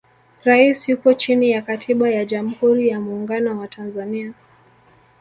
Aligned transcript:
rais 0.45 0.89
yupo 0.89 1.13
chini 1.13 1.51
ya 1.51 1.61
katiba 1.61 2.09
ya 2.09 2.25
jamhuri 2.25 2.87
ya 2.87 2.99
muungano 2.99 3.59
wa 3.59 3.67
tanzania 3.67 4.33